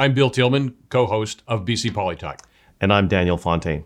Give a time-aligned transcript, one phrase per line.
[0.00, 2.38] I'm Bill Tieleman, co host of BC Polytalk.
[2.80, 3.84] And I'm Daniel Fontaine.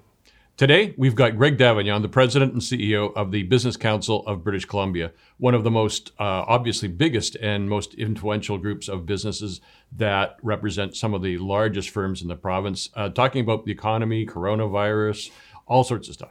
[0.57, 4.65] Today, we've got Greg D'Avignon, the president and CEO of the Business Council of British
[4.65, 10.37] Columbia, one of the most uh, obviously biggest and most influential groups of businesses that
[10.41, 15.33] represent some of the largest firms in the province, uh, talking about the economy, coronavirus,
[15.67, 16.31] all sorts of stuff.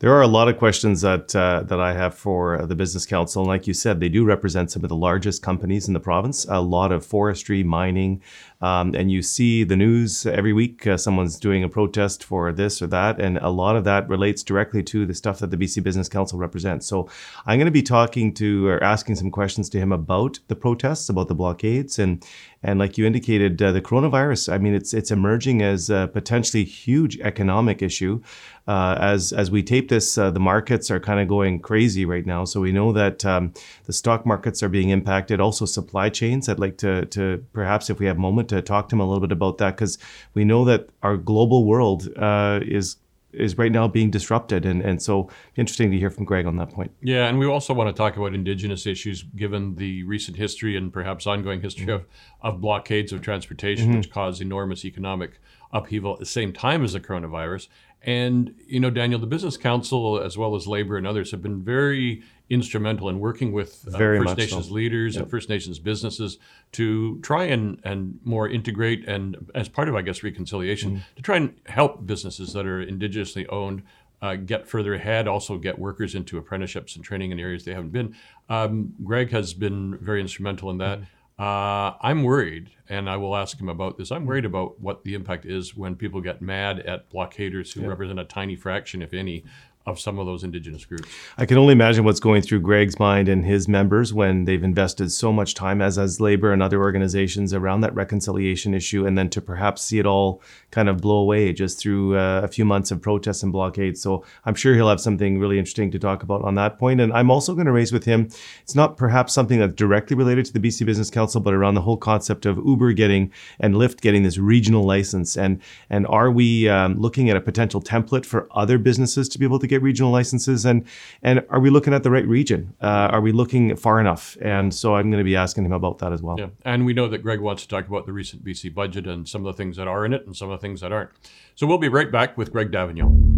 [0.00, 3.42] There are a lot of questions that uh, that I have for the Business Council,
[3.42, 6.44] and like you said, they do represent some of the largest companies in the province.
[6.48, 8.22] A lot of forestry, mining,
[8.62, 10.86] um, and you see the news every week.
[10.86, 14.44] Uh, someone's doing a protest for this or that, and a lot of that relates
[14.44, 16.86] directly to the stuff that the BC Business Council represents.
[16.86, 17.10] So
[17.44, 21.08] I'm going to be talking to or asking some questions to him about the protests,
[21.08, 22.24] about the blockades, and
[22.62, 24.52] and like you indicated, uh, the coronavirus.
[24.52, 28.22] I mean, it's it's emerging as a potentially huge economic issue.
[28.68, 32.24] Uh, as as we tape this, uh, the markets are kind of going crazy right
[32.24, 32.44] now.
[32.44, 33.52] So we know that um,
[33.86, 35.40] the stock markets are being impacted.
[35.40, 36.48] Also, supply chains.
[36.48, 39.20] I'd like to to perhaps, if we have moment, to talk to him a little
[39.20, 39.98] bit about that because
[40.34, 42.96] we know that our global world uh, is
[43.32, 44.66] is right now being disrupted.
[44.66, 46.90] And, and so interesting to hear from Greg on that point.
[47.02, 50.92] Yeah, and we also want to talk about Indigenous issues given the recent history and
[50.92, 52.04] perhaps ongoing history mm-hmm.
[52.42, 53.98] of, of blockades of transportation, mm-hmm.
[53.98, 55.40] which cause enormous economic
[55.72, 57.68] upheaval at the same time as the coronavirus.
[58.04, 61.62] And, you know, Daniel, the Business Council, as well as labor and others, have been
[61.62, 64.74] very instrumental in working with uh, First Nations so.
[64.74, 65.22] leaders yep.
[65.22, 66.38] and First Nations businesses
[66.72, 71.02] to try and, and more integrate and, as part of, I guess, reconciliation, mm.
[71.16, 73.82] to try and help businesses that are Indigenously owned
[74.20, 77.90] uh, get further ahead, also get workers into apprenticeships and training in areas they haven't
[77.90, 78.14] been.
[78.48, 81.00] Um, Greg has been very instrumental in that.
[81.00, 81.06] Mm.
[81.42, 84.12] Uh, I'm worried, and I will ask him about this.
[84.12, 87.88] I'm worried about what the impact is when people get mad at blockaders who yep.
[87.88, 89.44] represent a tiny fraction, if any,
[89.86, 91.08] of some of those indigenous groups.
[91.36, 95.10] I can only imagine what's going through Greg's mind and his members when they've invested
[95.10, 99.28] so much time, as as labor and other organizations, around that reconciliation issue, and then
[99.30, 100.40] to perhaps see it all
[100.70, 104.00] kind of blow away just through uh, a few months of protests and blockades.
[104.00, 107.00] So I'm sure he'll have something really interesting to talk about on that point.
[107.00, 108.28] And I'm also going to raise with him,
[108.62, 111.82] it's not perhaps something that's directly related to the BC Business Council, but around the
[111.82, 115.36] whole concept of Uber getting and Lyft getting this regional license.
[115.36, 115.60] And
[115.90, 119.58] and are we um, looking at a potential template for other businesses to be able
[119.58, 120.64] to get regional licenses?
[120.64, 120.84] And
[121.22, 122.74] and are we looking at the right region?
[122.80, 124.36] Uh, are we looking far enough?
[124.40, 126.38] And so I'm going to be asking him about that as well.
[126.38, 129.28] Yeah, and we know that Greg wants to talk about the recent BC budget and
[129.28, 131.10] some of the things that are in it and some of the things that aren't.
[131.54, 133.32] So we'll be right back with Greg D'Avignon.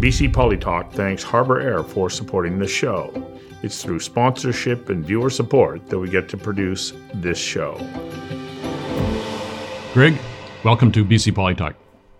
[0.00, 3.12] BC Polytalk thanks Harbour Air for supporting the show.
[3.62, 7.76] It's through sponsorship and viewer support that we get to produce this show.
[9.94, 10.18] Greg,
[10.64, 11.74] welcome to BC Polytalk.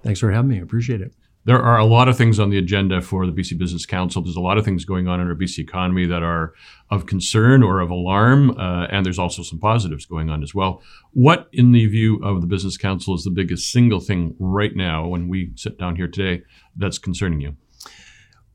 [0.04, 0.59] Thanks for having me.
[0.59, 1.12] I appreciate it.
[1.44, 4.22] There are a lot of things on the agenda for the BC Business Council.
[4.22, 6.54] There's a lot of things going on in our BC economy that are
[6.91, 10.82] of concern or of alarm, uh, and there's also some positives going on as well.
[11.12, 15.08] What, in the view of the Business Council, is the biggest single thing right now
[15.08, 16.44] when we sit down here today
[16.76, 17.56] that's concerning you?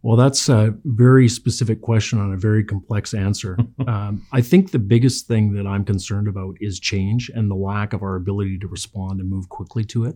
[0.02, 3.58] Well, that's a very specific question on a very complex answer.
[3.88, 7.92] um, I think the biggest thing that I'm concerned about is change and the lack
[7.92, 10.16] of our ability to respond and move quickly to it.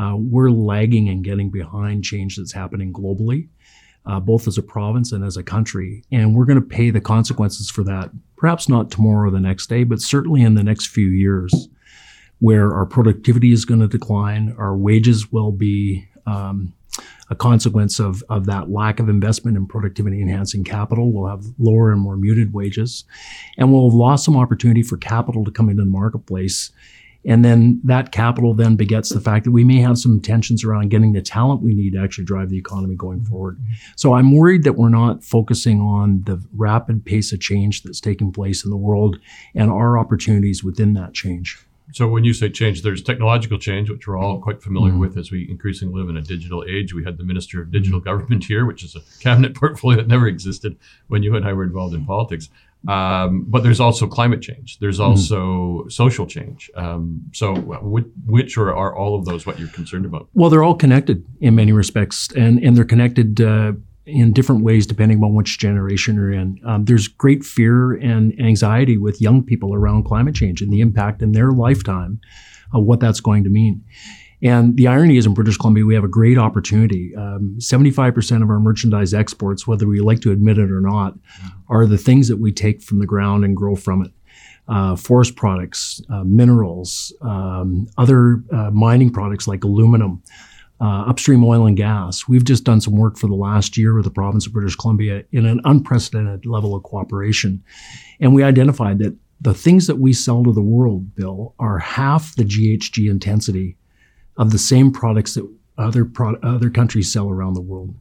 [0.00, 3.48] Uh, we're lagging and getting behind change that's happening globally,
[4.06, 6.02] uh, both as a province and as a country.
[6.10, 9.68] And we're going to pay the consequences for that, perhaps not tomorrow or the next
[9.68, 11.68] day, but certainly in the next few years,
[12.38, 16.08] where our productivity is going to decline, our wages will be.
[16.26, 16.74] Um,
[17.30, 21.10] a consequence of, of that lack of investment in productivity enhancing capital.
[21.10, 23.04] We'll have lower and more muted wages.
[23.56, 26.70] And we'll have lost some opportunity for capital to come into the marketplace
[27.24, 30.90] and then that capital then begets the fact that we may have some tensions around
[30.90, 33.60] getting the talent we need to actually drive the economy going forward.
[33.96, 38.32] So I'm worried that we're not focusing on the rapid pace of change that's taking
[38.32, 39.18] place in the world
[39.54, 41.58] and our opportunities within that change.
[41.92, 45.00] So when you say change, there's technological change, which we're all quite familiar mm-hmm.
[45.00, 46.94] with as we increasingly live in a digital age.
[46.94, 48.08] We had the Minister of Digital mm-hmm.
[48.08, 51.64] Government here, which is a cabinet portfolio that never existed when you and I were
[51.64, 52.48] involved in politics.
[52.88, 54.78] Um, but there's also climate change.
[54.80, 55.10] There's mm-hmm.
[55.10, 55.88] also mm-hmm.
[55.88, 56.70] social change.
[56.74, 60.28] Um, so, which, which or are all of those what you're concerned about?
[60.34, 63.72] Well, they're all connected in many respects, and and they're connected uh,
[64.04, 66.58] in different ways depending on which generation you're in.
[66.66, 71.22] Um, there's great fear and anxiety with young people around climate change and the impact
[71.22, 72.20] in their lifetime
[72.74, 73.84] of what that's going to mean.
[74.42, 77.14] And the irony is in British Columbia, we have a great opportunity.
[77.14, 81.14] Um, 75% of our merchandise exports, whether we like to admit it or not,
[81.68, 84.10] are the things that we take from the ground and grow from it.
[84.68, 90.22] Uh, forest products, uh, minerals, um, other uh, mining products like aluminum,
[90.80, 92.26] uh, upstream oil and gas.
[92.26, 95.24] We've just done some work for the last year with the province of British Columbia
[95.30, 97.62] in an unprecedented level of cooperation.
[98.20, 102.34] And we identified that the things that we sell to the world, Bill, are half
[102.36, 103.76] the GHG intensity
[104.36, 105.48] of the same products that
[105.78, 107.94] other pro- other countries sell around the world.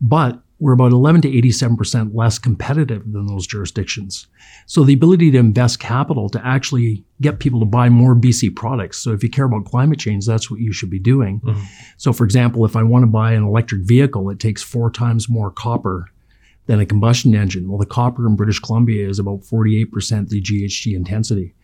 [0.00, 4.28] But we're about 11 to 87% less competitive than those jurisdictions.
[4.66, 8.98] So the ability to invest capital to actually get people to buy more BC products.
[8.98, 11.40] So if you care about climate change, that's what you should be doing.
[11.40, 11.64] Mm-hmm.
[11.96, 15.28] So for example, if I want to buy an electric vehicle, it takes four times
[15.28, 16.06] more copper
[16.66, 17.68] than a combustion engine.
[17.68, 21.54] Well, the copper in British Columbia is about 48% the GHG intensity.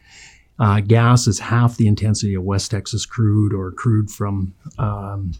[0.58, 5.32] Uh, gas is half the intensity of West Texas crude or crude from um,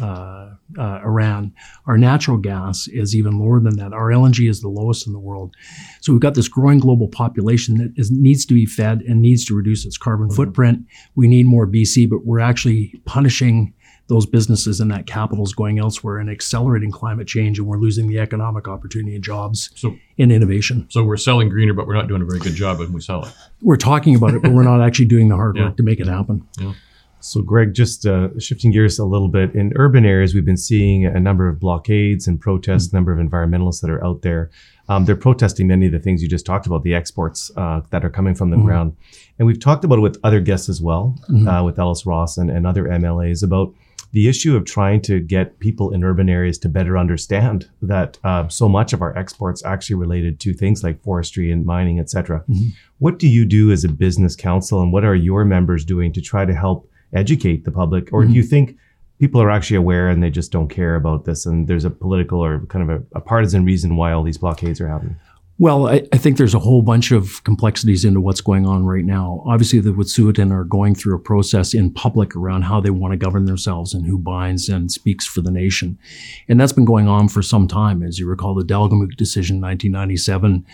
[0.00, 1.52] uh, uh, Iran.
[1.86, 3.92] Our natural gas is even lower than that.
[3.92, 5.54] Our LNG is the lowest in the world.
[6.00, 9.44] So we've got this growing global population that is, needs to be fed and needs
[9.46, 10.36] to reduce its carbon mm-hmm.
[10.36, 10.86] footprint.
[11.14, 13.74] We need more BC, but we're actually punishing
[14.12, 18.08] those businesses and that capital is going elsewhere and accelerating climate change, and we're losing
[18.08, 20.86] the economic opportunity and jobs so, in innovation.
[20.90, 23.24] So we're selling greener, but we're not doing a very good job when we sell
[23.24, 23.32] it.
[23.62, 25.64] We're talking about it, but we're not actually doing the hard yeah.
[25.64, 26.46] work to make it happen.
[26.60, 26.74] Yeah.
[27.20, 31.06] So, Greg, just uh, shifting gears a little bit, in urban areas, we've been seeing
[31.06, 32.96] a number of blockades and protests, mm-hmm.
[32.96, 34.50] number of environmentalists that are out there.
[34.88, 38.04] Um, they're protesting many of the things you just talked about, the exports uh, that
[38.04, 38.66] are coming from the mm-hmm.
[38.66, 38.96] ground.
[39.38, 41.48] And we've talked about it with other guests as well, mm-hmm.
[41.48, 43.72] uh, with Ellis Ross and, and other MLAs about
[44.12, 48.46] the issue of trying to get people in urban areas to better understand that uh,
[48.48, 52.40] so much of our exports actually related to things like forestry and mining, et cetera.
[52.40, 52.68] Mm-hmm.
[52.98, 56.20] What do you do as a business council, and what are your members doing to
[56.20, 58.12] try to help educate the public?
[58.12, 58.32] Or mm-hmm.
[58.32, 58.76] do you think
[59.18, 62.44] people are actually aware and they just don't care about this and there's a political
[62.44, 65.16] or kind of a, a partisan reason why all these blockades are happening?
[65.62, 69.04] Well, I, I, think there's a whole bunch of complexities into what's going on right
[69.04, 69.44] now.
[69.46, 73.16] Obviously, the Wet'suwet'en are going through a process in public around how they want to
[73.16, 76.00] govern themselves and who binds and speaks for the nation.
[76.48, 78.02] And that's been going on for some time.
[78.02, 80.66] As you recall, the Delgamuukw decision in 1997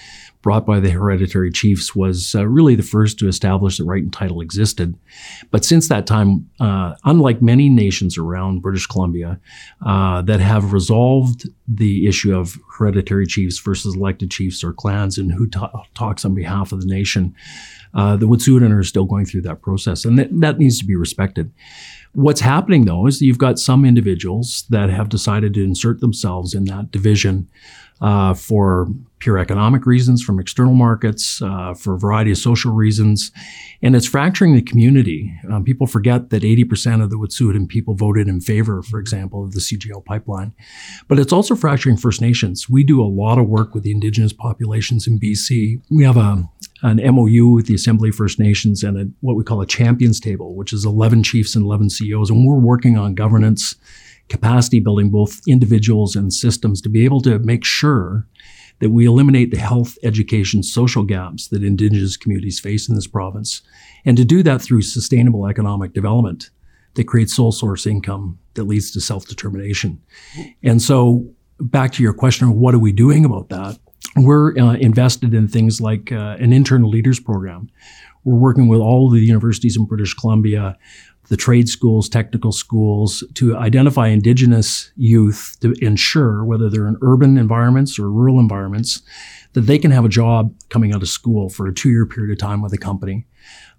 [0.42, 4.12] brought by the hereditary chiefs was uh, really the first to establish that right and
[4.12, 4.94] title existed.
[5.50, 9.40] But since that time, uh, unlike many nations around British Columbia
[9.84, 15.32] uh, that have resolved the issue of hereditary chiefs versus elected chiefs or clans and
[15.32, 15.48] who
[15.94, 17.34] talks on behalf of the nation,
[17.94, 20.96] uh, the Wet'suwet'en are still going through that process, and that, that needs to be
[20.96, 21.52] respected.
[22.12, 26.54] What's happening though is that you've got some individuals that have decided to insert themselves
[26.54, 27.48] in that division
[28.00, 28.88] uh, for
[29.18, 33.32] pure economic reasons, from external markets, uh, for a variety of social reasons.
[33.82, 35.32] And it's fracturing the community.
[35.50, 39.52] Um, people forget that 80% of the Wet'suwet'en people voted in favor, for example, of
[39.52, 40.52] the CGL pipeline.
[41.08, 42.68] But it's also fracturing First Nations.
[42.68, 45.82] We do a lot of work with the Indigenous populations in BC.
[45.90, 46.48] We have a,
[46.82, 50.54] an MOU with the Assembly First Nations and a, what we call a champions table,
[50.54, 52.30] which is 11 chiefs and 11 CEOs.
[52.30, 53.74] And we're working on governance
[54.28, 58.26] capacity building both individuals and systems to be able to make sure
[58.80, 63.62] that we eliminate the health, education, social gaps that Indigenous communities face in this province,
[64.04, 66.50] and to do that through sustainable economic development
[66.94, 70.00] that creates sole source income that leads to self determination.
[70.62, 71.28] And so,
[71.60, 73.78] back to your question of what are we doing about that?
[74.18, 77.70] We're uh, invested in things like uh, an internal leaders program.
[78.24, 80.76] We're working with all the universities in British Columbia
[81.28, 87.36] the trade schools, technical schools, to identify Indigenous youth to ensure, whether they're in urban
[87.36, 89.02] environments or rural environments,
[89.52, 92.32] that they can have a job coming out of school for a two year period
[92.32, 93.26] of time with a company.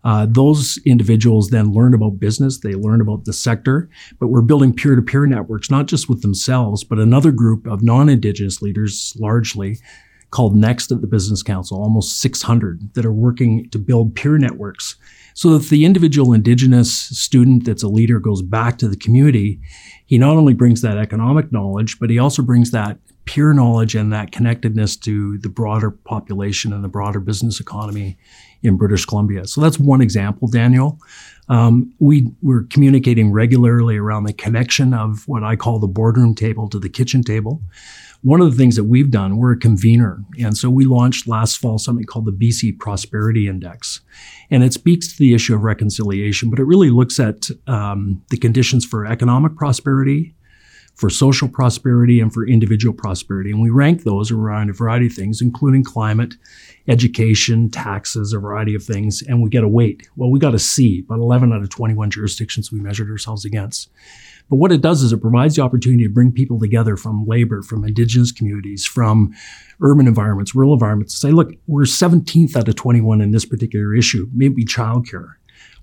[0.04, 4.74] Uh, those individuals then learn about business, they learn about the sector, but we're building
[4.74, 9.16] peer to peer networks, not just with themselves, but another group of non Indigenous leaders
[9.20, 9.78] largely
[10.32, 14.96] called Next at the Business Council, almost 600 that are working to build peer networks
[15.40, 19.62] so if the individual indigenous student that's a leader goes back to the community,
[20.06, 24.12] he not only brings that economic knowledge, but he also brings that peer knowledge and
[24.12, 28.18] that connectedness to the broader population and the broader business economy
[28.64, 29.48] in British Columbia.
[29.48, 31.00] So that's one example, Daniel.
[31.48, 36.68] Um, we, we're communicating regularly around the connection of what I call the boardroom table
[36.68, 37.62] to the kitchen table.
[38.22, 40.24] One of the things that we've done, we're a convener.
[40.40, 44.02] And so we launched last fall something called the BC Prosperity Index.
[44.52, 48.38] And it speaks to the issue of reconciliation, but it really looks at um, the
[48.38, 50.36] conditions for economic prosperity,
[51.00, 53.52] for social prosperity, and for individual prosperity.
[53.52, 56.34] And we rank those around a variety of things, including climate,
[56.90, 59.22] education, taxes, a variety of things.
[59.22, 60.10] And we get a weight.
[60.18, 63.90] Well, we got a C, about 11 out of 21 jurisdictions we measured ourselves against.
[64.50, 67.62] But what it does is it provides the opportunity to bring people together from labor,
[67.62, 69.34] from indigenous communities, from
[69.80, 73.96] urban environments, rural environments, to say, look, we're 17th out of 21 in this particular
[73.96, 75.36] issue, maybe childcare.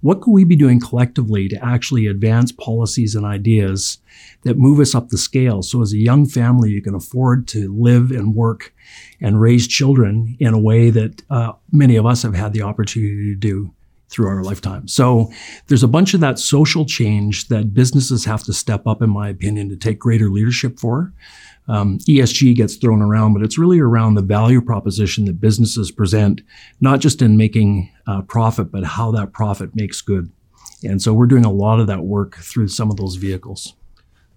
[0.07, 3.99] What could we be doing collectively to actually advance policies and ideas
[4.43, 5.63] that move us up the scale?
[5.63, 8.73] So as a young family, you can afford to live and work
[9.21, 13.35] and raise children in a way that uh, many of us have had the opportunity
[13.35, 13.75] to do
[14.09, 14.87] through our lifetime.
[14.87, 15.29] So
[15.67, 19.29] there's a bunch of that social change that businesses have to step up, in my
[19.29, 21.13] opinion, to take greater leadership for.
[21.69, 26.43] Um, ESG gets thrown around, but it's really around the value proposition that businesses present,
[26.81, 30.31] not just in making uh, profit, but how that profit makes good.
[30.85, 33.75] And so we're doing a lot of that work through some of those vehicles.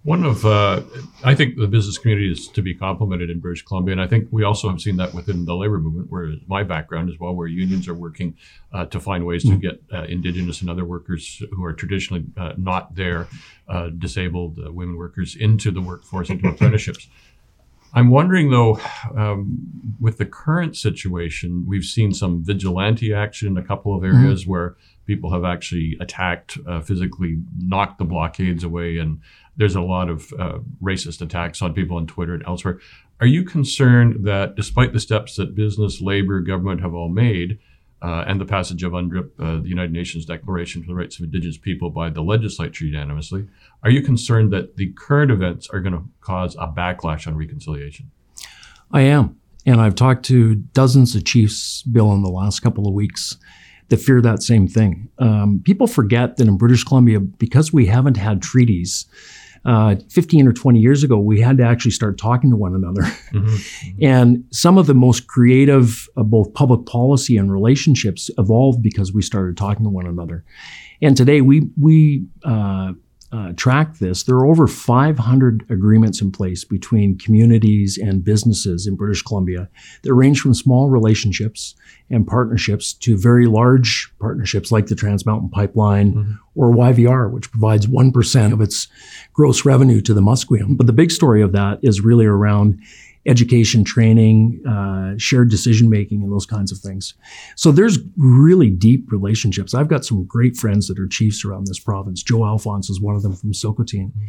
[0.02, 0.80] One of, uh,
[1.24, 4.28] I think the business community is to be complimented in British Columbia, and I think
[4.30, 7.46] we also have seen that within the labor movement, where my background as well, where
[7.46, 8.34] unions are working
[8.72, 12.54] uh, to find ways to get uh, Indigenous and other workers who are traditionally uh,
[12.56, 13.28] not there,
[13.68, 17.06] uh, disabled uh, women workers, into the workforce, into apprenticeships.
[17.92, 18.80] I'm wondering though,
[19.14, 19.58] um,
[20.00, 24.50] with the current situation, we've seen some vigilante action in a couple of areas mm-hmm.
[24.50, 24.76] where
[25.06, 29.20] people have actually attacked, physically knocked the blockades away and
[29.60, 32.80] there's a lot of uh, racist attacks on people on Twitter and elsewhere.
[33.20, 37.58] Are you concerned that despite the steps that business, labor, government have all made,
[38.00, 41.24] uh, and the passage of UNDRIP, uh, the United Nations Declaration for the Rights of
[41.24, 43.46] Indigenous People, by the legislature unanimously,
[43.82, 48.10] are you concerned that the current events are going to cause a backlash on reconciliation?
[48.90, 49.38] I am.
[49.66, 53.36] And I've talked to dozens of chiefs, Bill, in the last couple of weeks
[53.90, 55.10] that fear that same thing.
[55.18, 59.04] Um, people forget that in British Columbia, because we haven't had treaties,
[59.64, 63.02] uh, 15 or 20 years ago, we had to actually start talking to one another.
[63.02, 63.98] Mm-hmm.
[64.02, 69.22] and some of the most creative, uh, both public policy and relationships, evolved because we
[69.22, 70.44] started talking to one another.
[71.02, 72.92] And today, we we uh,
[73.32, 78.96] uh, track this, there are over 500 agreements in place between communities and businesses in
[78.96, 79.68] British Columbia
[80.02, 81.76] that range from small relationships
[82.10, 86.32] and partnerships to very large partnerships like the Trans Mountain Pipeline mm-hmm.
[86.56, 88.88] or YVR, which provides 1% of its
[89.32, 90.76] gross revenue to the Musqueam.
[90.76, 92.80] But the big story of that is really around
[93.26, 97.14] education, training, uh, shared decision making, and those kinds of things.
[97.54, 99.74] So there's really deep relationships.
[99.74, 102.22] I've got some great friends that are chiefs around this province.
[102.22, 103.52] Joe Alphonse is one of them from.
[104.08, 104.20] Mm-hmm.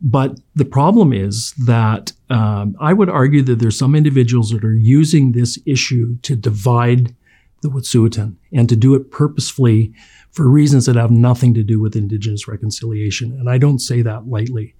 [0.00, 4.74] But the problem is that um, I would argue that there's some individuals that are
[4.74, 7.14] using this issue to divide
[7.62, 9.92] the Wet'suwet'en and to do it purposefully
[10.30, 13.32] for reasons that have nothing to do with Indigenous reconciliation.
[13.32, 14.74] And I don't say that lightly.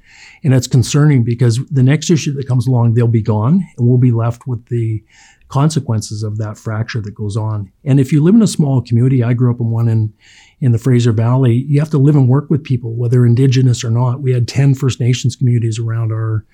[0.44, 3.98] And it's concerning because the next issue that comes along, they'll be gone and we'll
[3.98, 5.02] be left with the
[5.48, 7.72] consequences of that fracture that goes on.
[7.84, 10.12] And if you live in a small community, I grew up in one in,
[10.60, 13.90] in the Fraser Valley, you have to live and work with people, whether Indigenous or
[13.90, 14.20] not.
[14.20, 16.44] We had 10 First Nations communities around our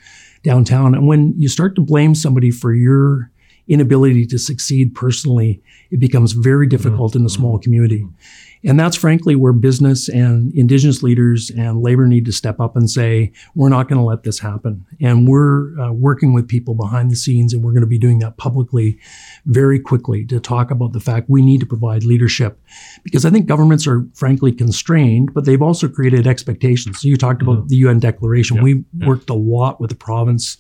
[0.44, 0.94] downtown.
[0.94, 3.30] And when you start to blame somebody for your
[3.68, 7.20] inability to succeed personally, it becomes very difficult mm-hmm.
[7.20, 8.00] in a small community.
[8.00, 8.14] Mm-hmm.
[8.66, 12.90] And that's frankly where business and indigenous leaders and labor need to step up and
[12.90, 14.86] say, we're not going to let this happen.
[15.02, 18.20] And we're uh, working with people behind the scenes, and we're going to be doing
[18.20, 18.98] that publicly
[19.44, 22.58] very quickly to talk about the fact we need to provide leadership.
[23.02, 27.02] Because I think governments are frankly constrained, but they've also created expectations.
[27.02, 27.68] So you talked about mm-hmm.
[27.68, 28.56] the UN Declaration.
[28.56, 28.64] Yep.
[28.64, 29.08] We yep.
[29.08, 30.56] worked a lot with the province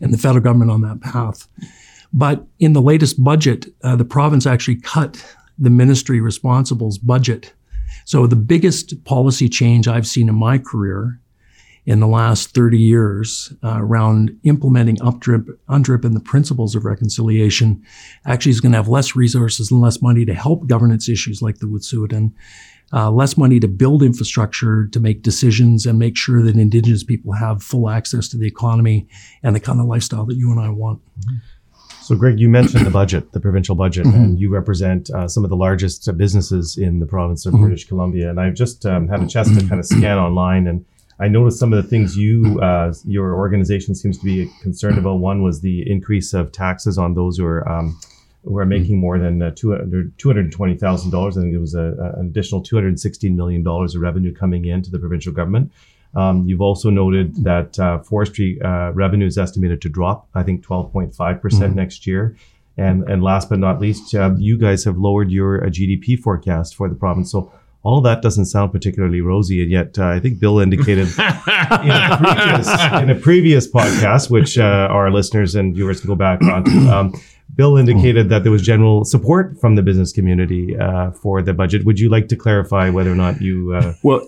[0.00, 1.48] and the federal government on that path.
[2.12, 5.24] But in the latest budget, uh, the province actually cut
[5.58, 7.52] the ministry responsible's budget.
[8.04, 11.20] So the biggest policy change I've seen in my career
[11.84, 17.82] in the last 30 years uh, around implementing UPDRIP, UNDRIP and the principles of reconciliation
[18.24, 21.58] actually is going to have less resources and less money to help governance issues like
[21.58, 22.32] the Wet'suwet'en,
[22.92, 27.32] uh, less money to build infrastructure to make decisions and make sure that Indigenous people
[27.32, 29.08] have full access to the economy
[29.42, 31.00] and the kind of lifestyle that you and I want.
[31.18, 31.36] Mm-hmm.
[32.02, 34.16] So, Greg, you mentioned the budget, the provincial budget, mm-hmm.
[34.16, 37.64] and you represent uh, some of the largest businesses in the province of mm-hmm.
[37.64, 38.28] British Columbia.
[38.28, 40.84] And I've just um, had a chance to kind of scan online, and
[41.20, 45.20] I noticed some of the things you, uh, your organization seems to be concerned about.
[45.20, 47.98] One was the increase of taxes on those who are um,
[48.44, 51.30] who are making more than uh, $220,000.
[51.30, 55.32] I think it was a, an additional $216 million of revenue coming into the provincial
[55.32, 55.70] government.
[56.14, 60.64] Um, you've also noted that uh, forestry uh, revenue is estimated to drop, I think
[60.64, 61.74] 12.5% mm-hmm.
[61.74, 62.36] next year.
[62.76, 66.74] And, and last but not least, uh, you guys have lowered your uh, GDP forecast
[66.74, 67.30] for the province.
[67.30, 67.52] So
[67.82, 69.62] all that doesn't sound particularly rosy.
[69.62, 72.68] And yet, uh, I think Bill indicated in, a previous,
[73.02, 77.14] in, a previous, podcast, which uh, our listeners and viewers can go back on, um,
[77.54, 81.84] Bill indicated that there was general support from the business community uh, for the budget.
[81.84, 83.74] Would you like to clarify whether or not you?
[83.74, 84.26] Uh, well,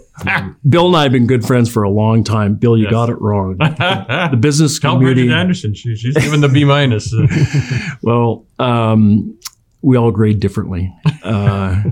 [0.69, 2.55] Bill and I have been good friends for a long time.
[2.55, 2.91] Bill, you yes.
[2.91, 3.57] got it wrong.
[3.57, 5.29] The, the business Tell community.
[5.29, 7.15] Bridgitte Anderson, she, she's given the B minus.
[8.03, 9.39] well, um,
[9.81, 10.95] we all grade differently.
[11.23, 11.83] Uh,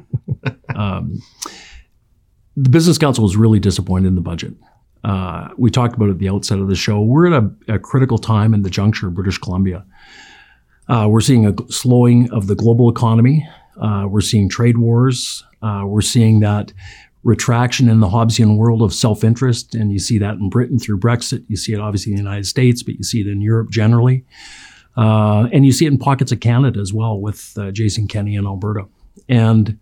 [0.75, 1.23] um,
[2.57, 4.53] the Business Council was really disappointed in the budget.
[5.03, 7.01] Uh, we talked about it at the outset of the show.
[7.01, 9.85] We're at a, a critical time in the juncture of British Columbia.
[10.89, 13.47] Uh, we're seeing a slowing of the global economy.
[13.81, 15.45] Uh, we're seeing trade wars.
[15.63, 16.73] Uh, we're seeing that
[17.25, 19.75] retraction in the Hobbesian world of self interest.
[19.75, 21.45] And you see that in Britain through Brexit.
[21.49, 24.25] You see it obviously in the United States, but you see it in Europe generally.
[24.97, 28.35] Uh, and you see it in pockets of Canada as well with uh, Jason Kenney
[28.35, 28.87] in Alberta.
[29.29, 29.79] And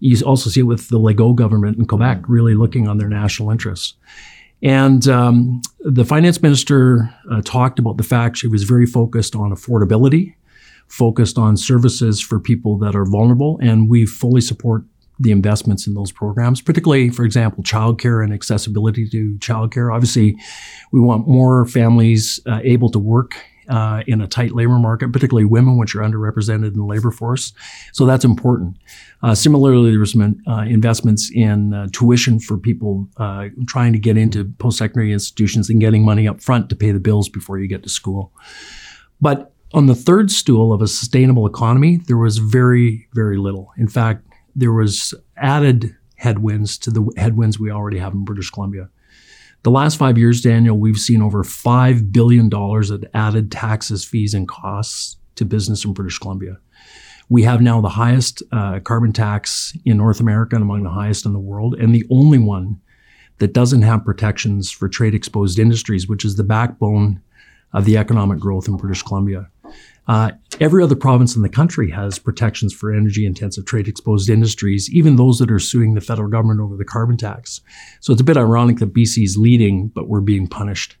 [0.00, 3.50] you also see it with the Legault government in Quebec really looking on their national
[3.50, 3.94] interests.
[4.62, 9.52] And um, the finance minister uh, talked about the fact she was very focused on
[9.52, 10.34] affordability,
[10.88, 14.84] focused on services for people that are vulnerable, and we fully support
[15.20, 19.92] the investments in those programs, particularly, for example, childcare and accessibility to childcare.
[19.92, 20.36] Obviously,
[20.92, 23.34] we want more families uh, able to work
[23.68, 27.52] uh, in a tight labor market, particularly women, which are underrepresented in the labor force.
[27.92, 28.76] So that's important.
[29.22, 34.16] Uh, similarly, there's been uh, investments in uh, tuition for people uh, trying to get
[34.16, 37.82] into post-secondary institutions and getting money up front to pay the bills before you get
[37.82, 38.32] to school.
[39.20, 43.72] But on the third stool of a sustainable economy, there was very, very little.
[43.76, 48.88] In fact, there was added headwinds to the headwinds we already have in British Columbia.
[49.62, 54.48] The last five years, Daniel, we've seen over $5 billion of added taxes, fees, and
[54.48, 56.58] costs to business in British Columbia.
[57.28, 61.26] We have now the highest uh, carbon tax in North America and among the highest
[61.26, 62.80] in the world, and the only one
[63.38, 67.20] that doesn't have protections for trade exposed industries, which is the backbone
[67.72, 69.48] of the economic growth in British Columbia.
[70.08, 74.90] Uh, every other province in the country has protections for energy intensive trade exposed industries,
[74.90, 77.60] even those that are suing the federal government over the carbon tax.
[78.00, 80.96] So it's a bit ironic that BC is leading, but we're being punished.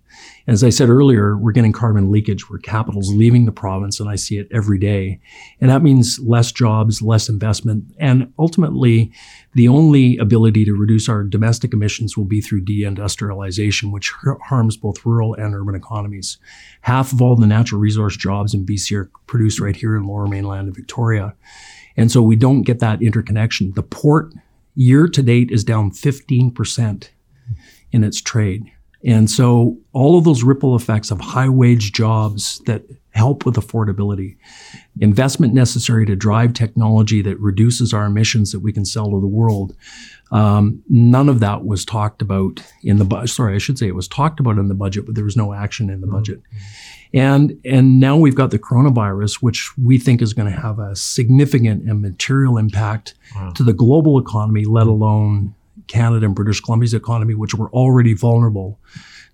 [0.46, 4.16] As I said earlier, we're getting carbon leakage where capital's leaving the province, and I
[4.16, 5.20] see it every day.
[5.60, 9.12] And that means less jobs, less investment, and ultimately,
[9.54, 14.12] the only ability to reduce our domestic emissions will be through deindustrialization, which
[14.44, 16.38] harms both rural and urban economies.
[16.80, 20.26] Half of all the natural resource jobs in BC are produced right here in Lower
[20.26, 21.34] Mainland and Victoria.
[21.96, 23.72] And so we don't get that interconnection.
[23.74, 24.32] The port
[24.74, 27.08] year to date is down 15%
[27.90, 28.70] in its trade.
[29.04, 34.36] And so all of those ripple effects of high wage jobs that help with affordability,
[35.00, 39.26] investment necessary to drive technology that reduces our emissions that we can sell to the
[39.26, 39.74] world.
[40.30, 43.30] Um, none of that was talked about in the budget.
[43.30, 45.52] Sorry, I should say it was talked about in the budget, but there was no
[45.52, 46.16] action in the mm-hmm.
[46.16, 46.42] budget.
[47.14, 50.94] And and now we've got the coronavirus, which we think is going to have a
[50.94, 53.50] significant and material impact wow.
[53.56, 55.54] to the global economy, let alone
[55.88, 58.78] Canada and British Columbia's economy, which were already vulnerable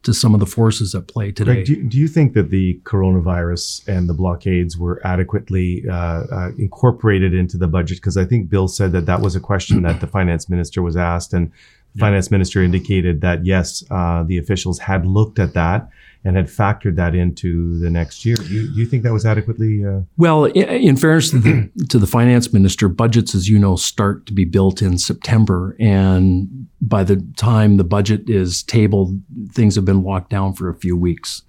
[0.04, 1.54] to some of the forces at play today.
[1.54, 6.50] Greg, do, do, you think that the coronavirus and the blockades were adequately uh, uh,
[6.58, 7.98] incorporated into the budget?
[7.98, 10.96] Because I think Bill said that that was a question that the finance minister was
[10.96, 11.50] asked, and.
[11.98, 15.88] Finance minister indicated that yes, uh, the officials had looked at that
[16.24, 18.36] and had factored that into the next year.
[18.36, 19.84] Do you, do you think that was adequately?
[19.84, 20.00] Uh...
[20.16, 24.32] Well, in, fairness to the, to the finance minister, budgets, as you know, start to
[24.32, 25.76] be built in September.
[25.78, 29.20] And by the time the budget is tabled,
[29.52, 31.42] things have been locked down for a few weeks.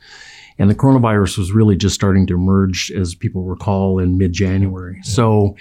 [0.58, 4.96] And the coronavirus was really just starting to emerge, as people recall, in mid January.
[4.98, 5.04] Yeah.
[5.04, 5.56] So,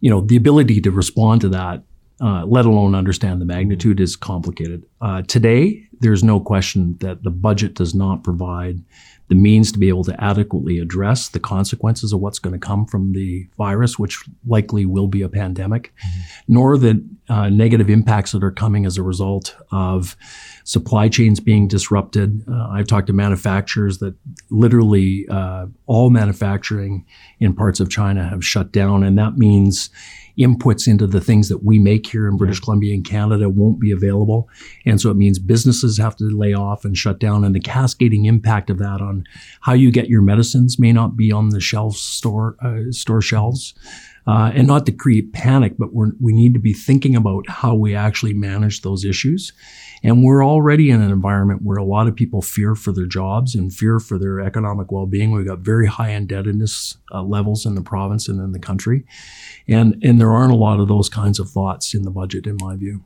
[0.00, 1.82] you know, the ability to respond to that
[2.20, 4.84] uh, let alone understand the magnitude, is complicated.
[5.00, 8.82] Uh, today, there's no question that the budget does not provide
[9.28, 12.86] the means to be able to adequately address the consequences of what's going to come
[12.86, 16.20] from the virus, which likely will be a pandemic, mm-hmm.
[16.48, 20.16] nor the uh, negative impacts that are coming as a result of
[20.64, 22.44] supply chains being disrupted.
[22.48, 24.14] Uh, I've talked to manufacturers that
[24.50, 27.04] literally uh, all manufacturing
[27.40, 29.90] in parts of China have shut down, and that means
[30.38, 33.90] inputs into the things that we make here in British Columbia and Canada won't be
[33.90, 34.48] available.
[34.84, 37.44] And so it means businesses have to lay off and shut down.
[37.44, 39.24] And the cascading impact of that on
[39.60, 43.74] how you get your medicines may not be on the shelf store, uh, store shelves.
[44.26, 47.94] Uh, and not to create panic, but we need to be thinking about how we
[47.94, 49.52] actually manage those issues.
[50.02, 53.54] And we're already in an environment where a lot of people fear for their jobs
[53.54, 55.30] and fear for their economic well being.
[55.30, 59.04] We've got very high indebtedness uh, levels in the province and in the country.
[59.68, 62.56] And, and there aren't a lot of those kinds of thoughts in the budget, in
[62.60, 63.04] my view.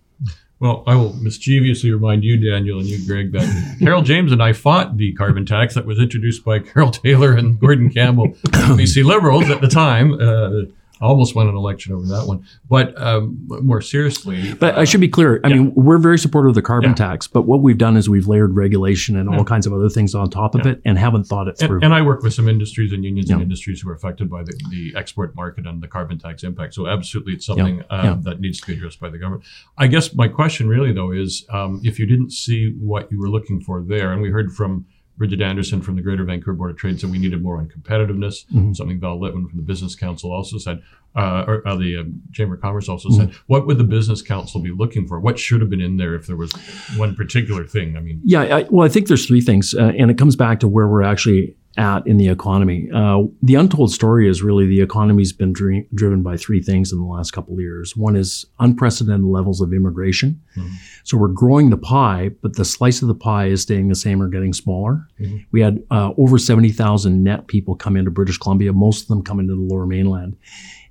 [0.59, 4.53] Well, I will mischievously remind you, Daniel, and you, Greg, that Carole James and I
[4.53, 9.49] fought the carbon tax that was introduced by Carole Taylor and Gordon Campbell, BC Liberals
[9.49, 10.13] at the time.
[10.15, 12.45] Uh, almost won an election over that one.
[12.69, 15.41] But um, more seriously, but I should be clear.
[15.45, 15.55] I yeah.
[15.57, 16.95] mean, we're very supportive of the carbon Yeah.
[16.97, 20.15] tax, but what we've done is we've layered regulation and all kinds of other things
[20.15, 20.73] on top of Yeah.
[20.73, 21.77] it and haven't thought it through.
[21.77, 24.43] And, and I work with some industries and unions and industries who are affected by
[24.43, 26.75] the, the export market and the carbon tax impact.
[26.75, 28.17] So absolutely, it's something um, Yeah.
[28.23, 29.45] that needs to be addressed by the government.
[29.79, 33.29] I guess my question really though is, um, if you didn't see what you were
[33.29, 34.87] looking for there, and we heard from
[35.21, 38.47] Bridgitte Anderson from the Greater Vancouver Board of Trade said we needed more on competitiveness.
[38.53, 38.75] Mhm.
[38.75, 40.81] Something Val Litwin from the Business Council also said,
[41.15, 43.19] uh, or uh, the um, Chamber of Commerce also Mm-hmm.
[43.33, 43.35] said.
[43.47, 45.21] What would the Business Council be looking for?
[45.21, 46.53] What should have been in there if there was
[46.97, 47.97] one particular thing?
[47.97, 50.61] I mean, Yeah, I, well, I think there's three things, uh, and it comes back
[50.61, 52.89] to where we're actually at in the economy.
[52.95, 56.99] Uh, the untold story is really the economy's been dri- driven by three things in
[57.01, 57.97] the last couple of years.
[57.97, 60.41] One is unprecedented levels of immigration.
[60.57, 60.69] Mhm.
[61.05, 64.21] So we're growing the pie, but the slice of the pie is staying the same
[64.23, 65.07] or getting smaller.
[65.21, 65.45] Mhm.
[65.53, 69.41] We had uh, over 70,000 net people come into British Columbia, most of them come
[69.41, 70.37] into the lower mainland.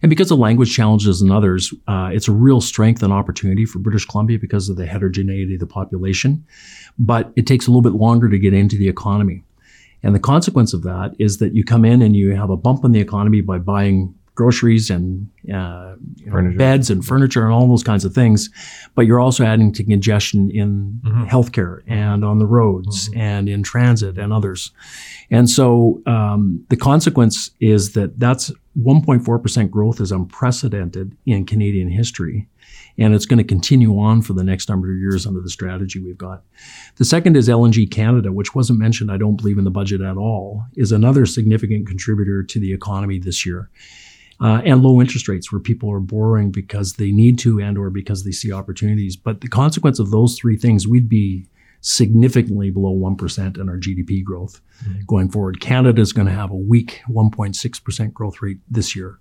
[0.01, 3.79] And because of language challenges and others, uh, it's a real strength and opportunity for
[3.79, 6.45] British Columbia because of the heterogeneity of the population.
[6.97, 9.43] But it takes a little bit longer to get into the economy.
[10.03, 12.85] And the consequence of that is that you come in and you have a bump
[12.85, 17.67] in the economy by buying groceries and uh, you know, beds and furniture and all
[17.67, 18.49] those kinds of things.
[18.95, 21.27] But you're also adding to congestion in Mhm.
[21.27, 23.17] healthcare and on the roads Mhm.
[23.17, 24.71] and in transit and others.
[25.29, 28.49] And so um, the consequence is that that's
[28.81, 32.47] 1.4% growth is unprecedented in Canadian history.
[32.99, 35.99] And it's going to continue on for the next number of years under the strategy
[35.99, 36.43] we've got.
[36.97, 40.17] The second is LNG Canada, which wasn't mentioned, I don't believe, in the budget at
[40.17, 43.69] all, is another significant contributor to the economy this year.
[44.41, 47.89] Uh, and low interest rates where people are borrowing because they need to and or
[47.89, 49.17] because they see opportunities.
[49.17, 51.47] But the consequence of those three things, we'd be
[51.81, 54.61] significantly below 1% in our GDP growth
[55.07, 55.59] going forward.
[55.61, 59.17] Canada is going to have a weak 1.6% growth rate this year.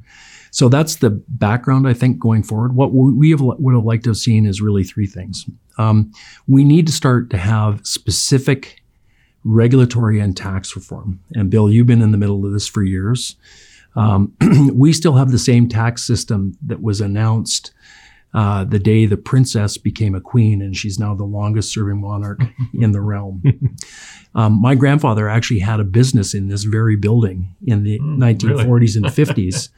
[0.51, 2.75] So that's the background, I think, going forward.
[2.75, 5.47] What we have, would have liked to have seen is really three things.
[5.77, 6.13] Um,
[6.47, 8.83] we need to start to have specific
[9.45, 11.21] regulatory and tax reform.
[11.35, 13.37] And Bill, you've been in the middle of this for years.
[13.95, 14.35] Um,
[14.73, 17.73] we still have the same tax system that was announced
[18.35, 22.41] uh, the day the princess became a queen, and she's now the longest serving monarch
[22.75, 23.43] in the realm.
[24.35, 28.97] Um, my grandfather actually had a business in this very building in the Mm, 1940s
[28.97, 29.71] and 50s.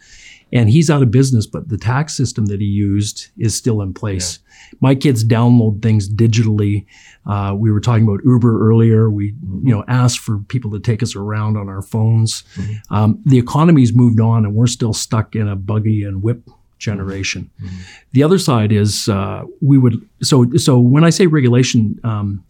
[0.53, 3.95] And he's out of business, but the tax system that he used is still in
[3.95, 4.41] place.
[4.81, 6.87] My kids download things digitally.
[7.25, 9.09] Uh, we were talking about Uber earlier.
[9.09, 9.27] We,
[9.63, 12.43] you know, asked for people to take us around on our phones.
[12.57, 12.81] Mhm.
[12.91, 17.51] Um, the economy's moved on, and we're still stuck in a buggy and whip generation.
[17.63, 17.69] Mhm.
[18.13, 22.01] The other side is uh, we would so so when I say regulation.
[22.03, 22.43] Um,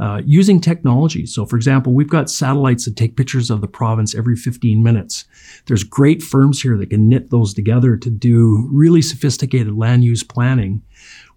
[0.00, 1.24] uh, using technology.
[1.24, 5.24] So, for example, we've got satellites that take pictures of the province every 15 minutes.
[5.66, 10.24] There's great firms here that can knit those together to do really sophisticated land use
[10.24, 10.82] planning,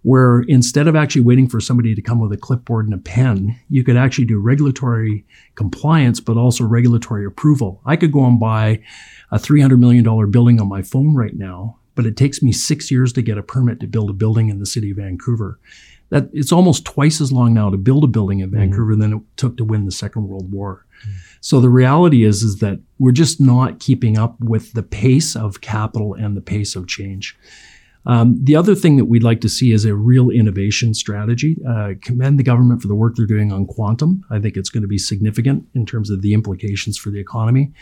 [0.02, 3.56] where instead of actually waiting for somebody to come with a clipboard and a pen,
[3.68, 7.80] you could actually do regulatory compliance, but also regulatory approval.
[7.86, 8.80] I could go and buy
[9.30, 13.12] a $300 million building on my phone right now, but it takes me six years
[13.12, 15.58] to get a permit to build a building in the city of Vancouver
[16.10, 19.22] that it's almost twice as long now to build a building in Vancouver than it
[19.36, 20.86] took to win the Second World War.
[21.40, 25.60] So the reality is is that we're just not keeping up with the pace of
[25.60, 27.36] capital and the pace of change.
[28.06, 31.58] Um, the other thing that we'd like to see is a real innovation strategy.
[31.68, 34.24] Uh, commend the government for the work they're doing on quantum.
[34.30, 37.72] I think it's going to be significant in terms of the implications for the economy.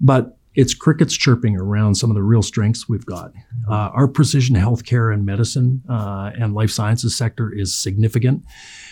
[0.00, 3.32] But it's crickets chirping around some of the real strengths we've got.
[3.68, 8.44] Uh, our precision healthcare and medicine uh, and life sciences sector is significant.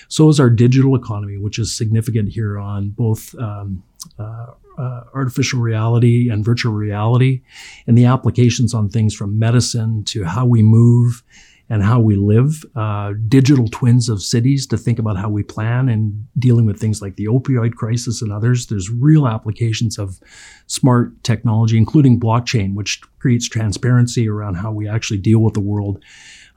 [0.09, 3.83] So is our digital economy, which is significant here on both um,
[4.19, 4.47] uh,
[4.79, 7.43] uh, artificial reality and virtual reality,
[7.87, 11.25] and the applications on things from medicine to how we move
[11.71, 15.89] and how we live, uh, digital twins of cities to think about how we plan
[15.89, 18.67] and dealing with things like the opioid crisis and others.
[18.67, 20.19] There's real applications of
[20.67, 26.03] smart technology, including blockchain, which creates transparency around how we actually deal with the world.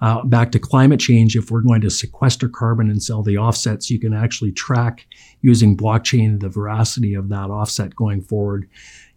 [0.01, 3.91] Uh, back to climate change, if we're going to sequester carbon and sell the offsets,
[3.91, 5.05] you can actually track
[5.41, 8.67] using blockchain the veracity of that offset going forward.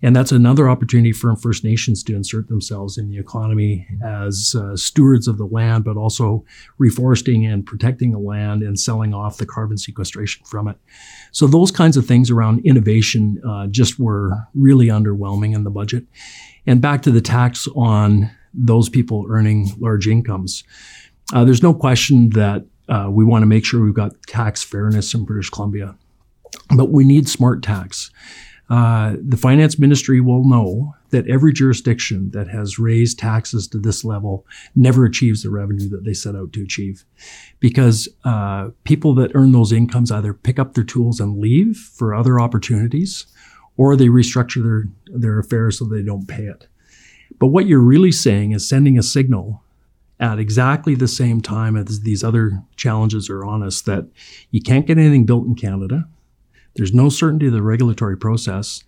[0.02, 4.76] And that's another opportunity for First Nations to insert themselves in the economy as uh,
[4.76, 6.44] stewards of the land, but also
[6.78, 10.76] reforesting and protecting the land and selling off the carbon sequestration from it.
[11.32, 16.04] So those kinds of things around innovation uh, just were really underwhelming in the budget.
[16.66, 20.64] And back to the tax on those people earning large incomes.
[21.32, 25.14] Uh, there's no question that uh, we want to make sure we've got tax fairness
[25.14, 25.96] in British Columbia,
[26.76, 28.10] but we need smart tax.
[28.70, 34.04] uh, the finance ministry will know that every jurisdiction that has raised taxes to this
[34.04, 37.04] level never achieves the revenue that they set out to achieve.
[37.60, 42.14] Because uh, people that earn those incomes either pick up their tools and leave for
[42.14, 43.26] other opportunities,
[43.76, 46.66] or they restructure their, their affairs so they don't pay it.
[47.38, 49.62] But what you're really saying is sending a signal
[50.20, 54.06] at exactly the same time as these other challenges are on us that
[54.50, 56.08] you can't get anything built in Canada.
[56.76, 58.82] There's no certainty of the regulatory process.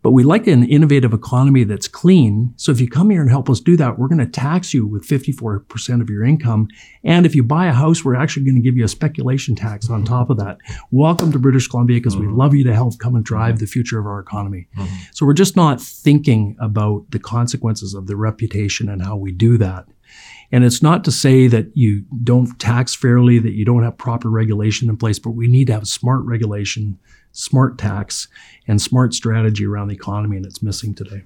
[0.00, 2.54] But we like an innovative economy that's clean.
[2.56, 4.86] So if you come here and help us do that, we're going to tax you
[4.86, 6.68] with 54% of your income.
[7.02, 9.90] And if you buy a house, we're actually going to give you a speculation tax
[9.90, 10.58] on top of that.
[10.92, 12.30] Welcome to British Columbia because mm-hmm.
[12.30, 14.68] we love you to help come and drive the future of our economy.
[14.76, 14.94] Mm-hmm.
[15.12, 19.58] So we're just not thinking about the consequences of the reputation and how we do
[19.58, 19.86] that.
[20.50, 24.30] And it's not to say that you don't tax fairly, that you don't have proper
[24.30, 26.98] regulation in place, but we need to have smart regulation,
[27.32, 28.28] smart tax,
[28.66, 31.24] and smart strategy around the economy, and it's missing today.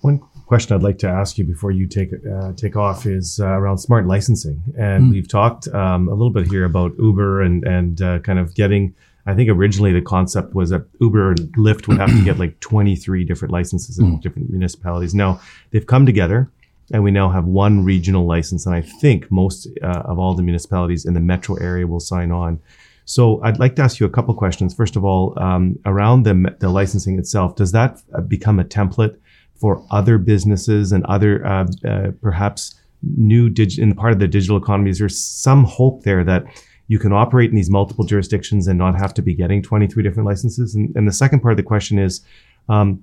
[0.00, 3.46] One question I'd like to ask you before you take uh, take off is uh,
[3.46, 5.10] around smart licensing, and mm.
[5.10, 8.94] we've talked um, a little bit here about Uber and and uh, kind of getting.
[9.26, 12.58] I think originally the concept was that Uber and Lyft would have to get like
[12.60, 14.22] 23 different licenses in mm.
[14.22, 15.14] different municipalities.
[15.14, 15.38] Now
[15.70, 16.50] they've come together
[16.90, 18.66] and we now have one regional license.
[18.66, 22.30] And I think most uh, of all the municipalities in the metro area will sign
[22.30, 22.60] on.
[23.08, 24.74] So I'd like to ask you a couple questions.
[24.74, 29.16] First of all, um, around the, the licensing itself, does that uh, become a template
[29.58, 32.78] for other businesses and other uh, uh, perhaps
[33.16, 34.90] new dig- in part of the digital economy?
[34.90, 36.44] Is there some hope there that
[36.88, 40.26] you can operate in these multiple jurisdictions and not have to be getting 23 different
[40.26, 40.74] licenses?
[40.74, 42.20] And, and the second part of the question is,
[42.68, 43.02] um,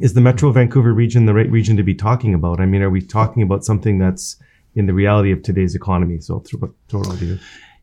[0.00, 2.58] is the Metro Vancouver region the right region to be talking about?
[2.58, 4.38] I mean, are we talking about something that's
[4.74, 6.20] in the reality of today's economy?
[6.20, 7.38] So throw, throw it to you.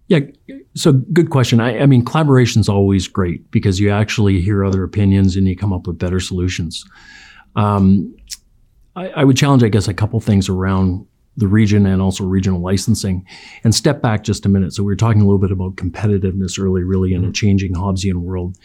[0.10, 0.22] Yeah,
[0.76, 1.60] so good question.
[1.60, 5.56] I, I mean, collaboration is always great because you actually hear other opinions and you
[5.56, 6.84] come up with better solutions.
[7.56, 8.16] Um,
[8.96, 11.06] I, I would challenge, I guess, a couple things around
[11.38, 13.24] the region and also regional licensing.
[13.64, 14.74] And step back just a minute.
[14.74, 18.16] So we were talking a little bit about competitiveness early, really in a changing Hobbesian
[18.16, 18.58] world.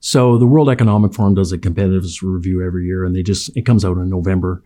[0.00, 3.66] So the World Economic Forum does a competitiveness review every year, and they just it
[3.66, 4.62] comes out in November.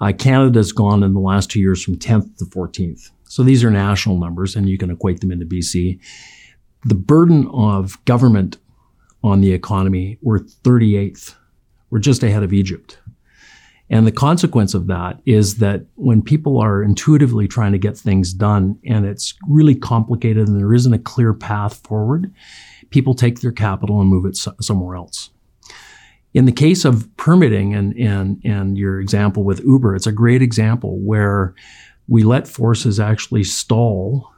[0.00, 3.10] Uh, Canada's gone in the last two years from 10th to 14th.
[3.28, 5.98] So these are national numbers, and you can equate them into BC.
[6.84, 8.58] The burden of government
[9.22, 11.34] on the economy, we're 38th.
[11.90, 12.98] We're just ahead of Egypt.
[13.88, 18.32] And the consequence of that is that when people are intuitively trying to get things
[18.32, 22.32] done and it's really complicated and there isn't a clear path forward,
[22.90, 25.30] people take their capital and move it so- somewhere else.
[26.34, 30.42] In the case of permitting and, and, and your example with Uber, it's a great
[30.42, 31.54] example where
[32.08, 34.32] we let forces actually stall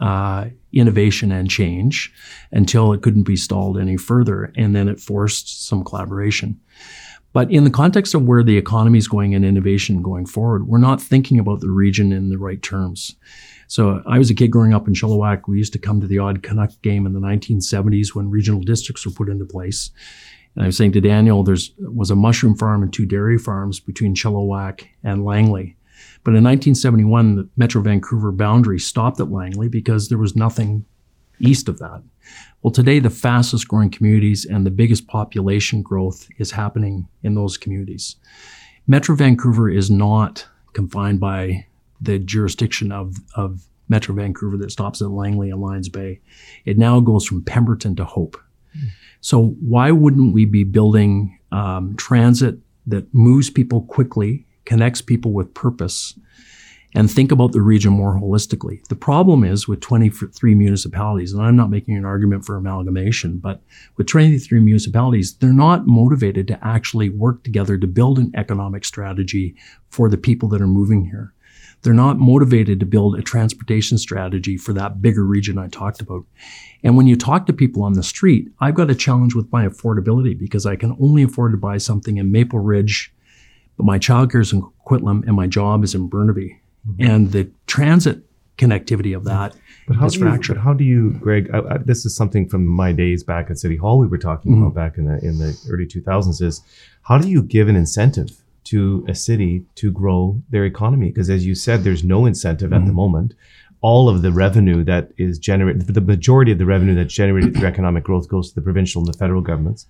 [0.00, 2.12] uh, innovation and change
[2.52, 4.52] until it couldn't be stalled any further.
[4.56, 6.60] And then it forced some collaboration.
[7.32, 10.78] But in the context of where the economy is going and innovation going forward, we're
[10.78, 13.14] not thinking about the region in the right terms.
[13.68, 15.42] So I was a kid growing up in Chilliwack.
[15.46, 19.04] We used to come to the odd Canuck game in the 1970s when regional districts
[19.04, 19.90] were put into place.
[20.54, 23.80] And I was saying to Daniel, there was a mushroom farm and two dairy farms
[23.80, 25.75] between Chilliwack and Langley.
[26.26, 30.84] But in 1971, the Metro Vancouver boundary stopped at Langley because there was nothing
[31.38, 32.02] east of that.
[32.60, 37.56] Well, today, the fastest growing communities and the biggest population growth is happening in those
[37.56, 38.16] communities.
[38.88, 41.64] Metro Vancouver is not confined by
[42.00, 46.18] the jurisdiction of, of Metro Vancouver that stops at Langley and Lions Bay.
[46.64, 48.36] It now goes from Pemberton to Hope.
[49.20, 52.58] So why wouldn't we be building um, transit
[52.88, 56.18] that moves people quickly, connects people with purpose,
[56.94, 58.86] and think about the region more holistically?
[58.88, 63.62] The problem is with 23 municipalities, and I'm not making an argument for amalgamation, but
[63.96, 69.54] with 23 municipalities, they're not motivated to actually work together to build an economic strategy
[69.90, 71.32] for the people that are moving here.
[71.82, 76.24] They're not motivated to build a transportation strategy for that bigger region I talked about.
[76.82, 79.66] And when you talk to people on the street, I've got a challenge with my
[79.66, 83.12] affordability because I can only afford to buy something in Maple Ridge,
[83.76, 86.60] but my childcare is in Coquitlam and my job is in Burnaby.
[86.88, 87.10] Mm-hmm.
[87.10, 88.22] And the transit
[88.58, 89.54] connectivity of that
[89.86, 91.48] but how, do you, but how do you, Greg?
[91.52, 94.52] I, I, this is something from my days back at City Hall we were talking
[94.52, 94.62] mm-hmm.
[94.64, 96.42] about back in the in the early 2000s.
[96.42, 96.60] Is
[97.02, 98.30] how do you give an incentive
[98.66, 101.08] to a city to grow their economy.
[101.08, 102.74] Because as you said, there's no incentive mm-hmm.
[102.74, 102.96] at the mm-hmm.
[102.96, 103.34] moment.
[103.80, 107.68] All of the revenue that is generated, the majority of the revenue that's generated through
[107.68, 109.86] economic growth goes to the provincial and the federal governments.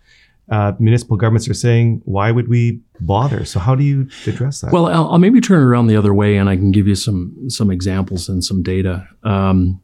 [0.49, 3.45] Uh, municipal governments are saying, why would we bother?
[3.45, 4.73] So how do you address that?
[4.73, 6.95] Well, I'll, I'll, maybe turn it around the other way, and I can give you
[6.95, 9.09] some some examples and some data.
[9.25, 9.81] Um,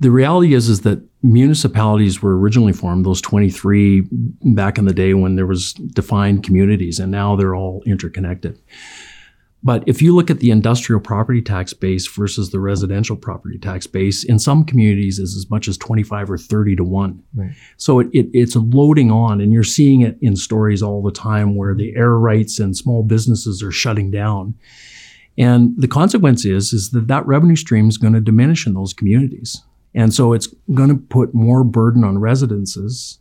[0.00, 4.06] the reality is is that municipalities were originally formed those 23
[4.44, 8.56] back in the day when there was defined communities and now they're all interconnected
[9.62, 13.86] but if you look at the industrial property tax base versus the residential property tax
[13.88, 17.50] base in some communities is as much as 25 or 30 to 1 Right.
[17.76, 21.56] so it, it, it's loading on and you're seeing it in stories all the time
[21.56, 24.54] where the air rights and small businesses are shutting down
[25.36, 28.92] and the consequence is is that that revenue stream is going to diminish in those
[28.94, 29.62] communities
[29.94, 33.18] and so it's going to put more burden on residences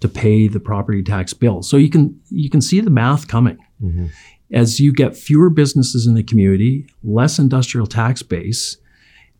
[0.00, 1.62] to pay the property tax bill.
[1.62, 3.56] So you can you can see the math coming.
[3.82, 4.10] Mhm.
[4.52, 8.76] As you get fewer businesses in the community, less industrial tax base,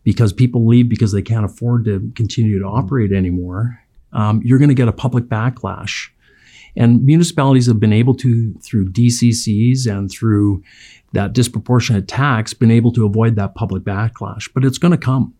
[0.03, 3.81] because people leave because they can't afford to continue to operate anymore,
[4.13, 6.09] um, you're going to get a public backlash.
[6.77, 10.63] And municipalities have been able to, through DCCs and through
[11.13, 14.49] that disproportionate tax, been able to avoid that public backlash.
[14.53, 15.33] But it's going to come.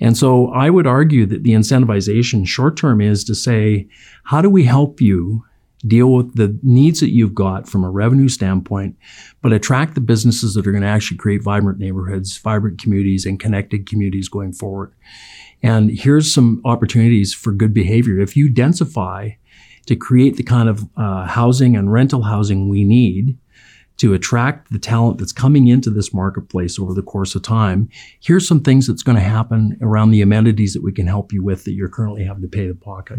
[0.00, 3.86] And so I would argue that the incentivization short term is to say,
[4.24, 5.44] how do we help you
[5.86, 8.96] deal with the needs that you've got from a revenue standpoint,
[9.42, 13.40] but attract the businesses that are going to actually create vibrant neighborhoods, vibrant communities, and
[13.40, 14.92] connected communities going forward?
[15.62, 18.18] And here's some opportunities for good behavior.
[18.18, 19.36] If you densify
[19.86, 23.36] to create the kind of uh, housing and rental housing we need,
[24.00, 27.86] to attract the talent that's coming into this marketplace over the course of time,
[28.18, 31.44] here's some things that's going to happen around the amenities that we can help you
[31.44, 33.18] with that you're currently having to pay the pocket.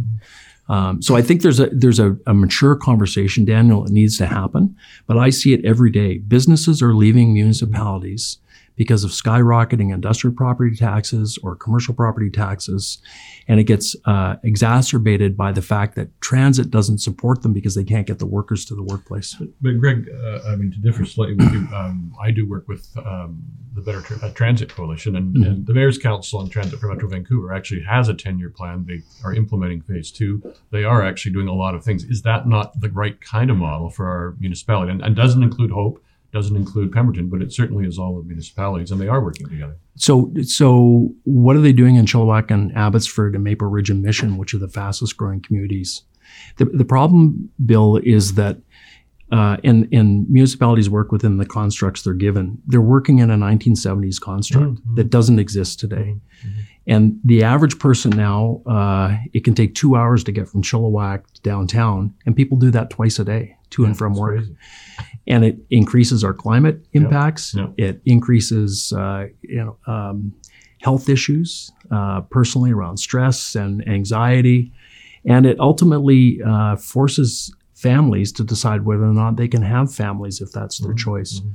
[0.72, 4.26] Um, so I think there's a there's a, a mature conversation, Daniel, that needs to
[4.26, 4.74] happen.
[5.06, 6.20] But I see it every day.
[6.20, 8.38] Businesses are leaving municipalities
[8.76, 13.00] because of skyrocketing industrial property taxes or commercial property taxes.
[13.48, 17.84] And it gets uh, exacerbated by the fact that transit doesn't support them because they
[17.84, 19.36] can't get the workers to the workplace.
[19.62, 22.88] But Greg, uh, I mean, to differ slightly with you, um, I do work with
[22.98, 25.48] um, the Better uh, Transit Coalition, and, Mhm.
[25.48, 28.86] and the Mayor's Council on Transit for Metro Vancouver actually has a 10 year plan.
[28.88, 30.42] They are implementing phase two.
[30.72, 32.04] They are actually doing a lot of things.
[32.04, 34.92] Is that not the right kind of model for our municipality?
[34.92, 38.92] And, and doesn't include Hope, doesn't include Pemberton, but it certainly is all the municipalities,
[38.92, 39.76] and they are working together.
[39.96, 44.38] So, so what are they doing in Chilliwack and Abbotsford and Maple Ridge and Mission,
[44.38, 46.04] which are the fastest growing communities?
[46.58, 48.58] The, the problem, Bill, is that
[49.32, 52.62] uh, and, and municipalities work within the constructs they're given.
[52.68, 54.96] They're working in a 1970s construct Mhm.
[54.98, 56.16] that doesn't exist today.
[56.46, 56.50] Mhm.
[56.88, 61.28] And the average person now, uh, it can take two hours to get from Chilliwack
[61.34, 64.56] to downtown, and people do that twice a day, to and from work crazy.
[65.28, 67.54] and it increases our climate impacts.
[67.56, 67.74] Yep.
[67.78, 70.34] It increases, uh, you know, um,
[70.82, 74.72] health issues uh, personally around stress and anxiety,
[75.26, 80.42] and it ultimately uh, forces families to decide whether or not they can have families
[80.42, 80.98] if that's their Mhm.
[80.98, 81.40] choice.
[81.40, 81.54] Mhm.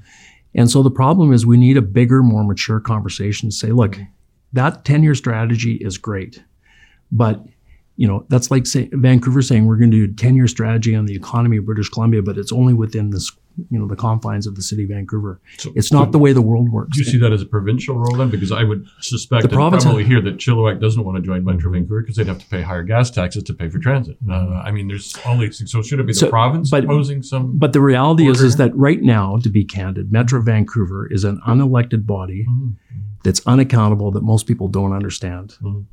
[0.55, 3.93] And so the problem is we need a bigger, more mature conversation to say, look,
[3.93, 4.05] Mm-hmm.
[4.55, 6.43] that 10-year strategy is great,
[7.13, 7.45] but
[7.97, 11.07] you know, that's like say, Vancouver saying we're going to do a 10-year strategy on
[11.07, 13.33] the economy of British Columbia, but it's only within this,
[13.71, 15.41] you know, the confines of the city of Vancouver.
[15.57, 16.95] So- It's not the way the world works.
[16.95, 18.29] Do you see that as a provincial role then?
[18.29, 21.23] Because I would suspect The that province probably has- here that Chilliwack doesn't want to
[21.23, 24.19] join Metro Vancouver because they'd have to pay higher gas taxes to pay for transit.
[24.29, 25.73] Uh, I mean, there's all these things.
[25.73, 27.57] So should it be the province but- posing some?
[27.57, 28.47] But the reality is, Order.
[28.47, 32.75] is that right now, to be candid, Metro Vancouver is an unelected body Mhm.
[33.25, 35.55] that's unaccountable that most people don't understand.
[35.63, 35.85] Mhm.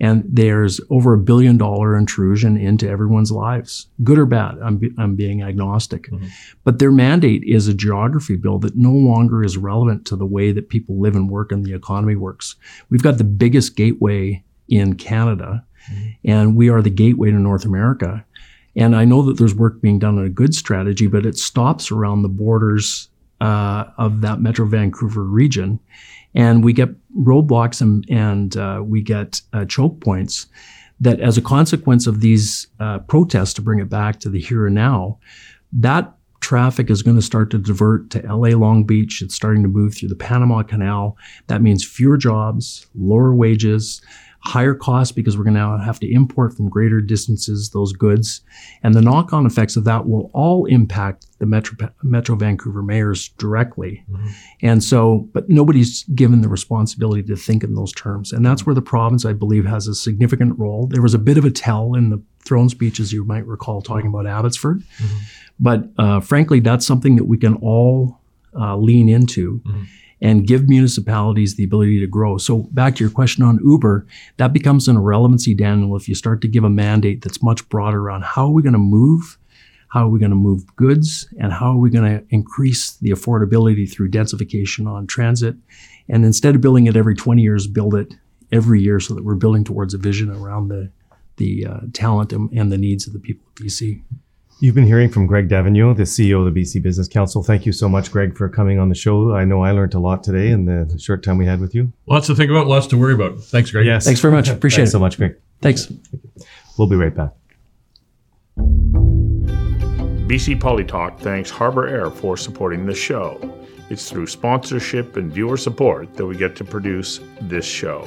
[0.00, 4.56] And there's over a billion dollar intrusion into everyone's lives, good or bad.
[4.62, 6.10] I'm, be, I'm being agnostic.
[6.10, 6.28] Mhm.
[6.64, 10.50] But their mandate is a geography bill that no longer is relevant to the way
[10.50, 12.56] that people live and work and the economy works.
[12.90, 16.14] We've got the biggest gateway in Canada, Mhm.
[16.24, 18.24] and we are the gateway to North America.
[18.76, 21.92] And I know that there's work being done on a good strategy, but it stops
[21.92, 23.08] around the borders
[23.40, 25.78] uh, of that Metro Vancouver region.
[26.34, 30.46] And we get roadblocks and, and uh, we get uh, choke points
[31.00, 34.66] that, as a consequence of these uh, protests, to bring it back to the here
[34.66, 35.18] and now,
[35.72, 39.22] that traffic is going to start to divert to LA Long Beach.
[39.22, 41.16] It's starting to move through the Panama Canal.
[41.46, 44.02] That means fewer jobs, lower wages,
[44.46, 48.42] higher costs because we're going to have to import from greater distances those goods.
[48.82, 53.30] And the knock on effects of that will all impact the Metro, Metro Vancouver mayors
[53.38, 54.04] directly.
[54.12, 54.28] Mhm.
[54.60, 58.32] And so, but nobody's given the responsibility to think in those terms.
[58.32, 60.86] And that's where the province, I believe, has a significant role.
[60.88, 63.80] There was a bit of a tell in the throne speech, as you might recall,
[63.80, 64.82] talking about Abbotsford.
[64.98, 65.06] Mhm.
[65.58, 68.18] But uh, frankly, that's something that we can all
[68.56, 69.86] uh, lean into Mhm.
[70.24, 72.38] And give municipalities the ability to grow.
[72.38, 74.06] So, back to your question on Uber,
[74.38, 78.10] that becomes an irrelevancy, Daniel, if you start to give a mandate that's much broader
[78.10, 79.36] on how are we going to move,
[79.88, 83.10] how are we going to move goods, and how are we going to increase the
[83.10, 85.56] affordability through densification on transit.
[86.08, 88.14] And instead of building it every 20 years, build it
[88.50, 90.90] every year so that we're building towards a vision around the
[91.36, 94.00] the uh, talent and, and, the needs of the people of BC.
[94.60, 97.42] You've been hearing from Greg D'Avignon, the CEO of the BC Business Council.
[97.42, 99.34] Thank you so much, Greg, for coming on the show.
[99.34, 101.92] I know I learned a lot today in the short time we had with you.
[102.06, 103.40] Lots to think about, lots to worry about.
[103.40, 103.84] Thanks, Greg.
[103.84, 104.04] Yes.
[104.04, 104.48] Thanks very much.
[104.50, 104.92] Appreciate Thanks it.
[104.92, 105.36] so much, Greg.
[105.60, 105.92] Thanks.
[106.78, 107.32] We'll be right back.
[110.26, 113.38] BC Polytalk thanks Harbour Air for supporting the show.
[113.90, 118.02] It's through sponsorship and viewer support that we get to produce this show.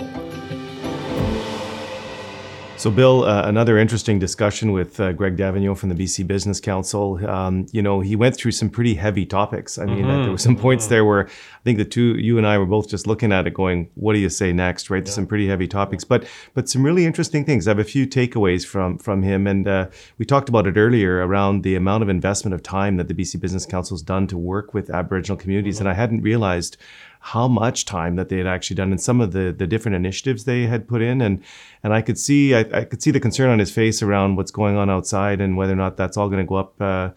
[2.87, 7.19] So, Bill, uh, another interesting discussion with uh, Greg D'Avignon from the BC Business Council.
[7.29, 9.77] Um, you know, he went through some pretty heavy topics.
[9.77, 10.21] I mean, mm-hmm.
[10.21, 12.87] there were some points there where I think the two, you and I were both
[12.87, 15.05] just looking at it going, what do you say next, right?
[15.05, 15.11] Yeah.
[15.11, 17.67] Some pretty heavy topics, but but some really interesting things.
[17.67, 19.47] I have a few takeaways from from him.
[19.47, 23.09] And uh, we talked about it earlier around the amount of investment of time that
[23.09, 25.75] the BC Business Council has done to work with Aboriginal communities.
[25.75, 25.87] Mm-hmm.
[25.87, 26.77] And I hadn't realized
[27.19, 30.43] how much time that they had actually done and some of the the different initiatives
[30.43, 31.43] they had put in and
[31.83, 34.51] and I could see I, I could see the concern on his face around what's
[34.51, 37.09] going on outside and whether or not that's all going to go up uh,